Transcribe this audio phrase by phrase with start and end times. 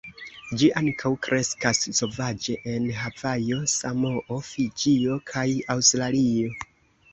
[0.59, 6.53] Ĝi ankaŭ kreskas sovaĝe en Havajo, Samoo, Fiĝio kaj Aŭstralio.